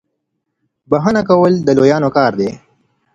[0.89, 2.49] بخښنه کول د لويانو کار دی.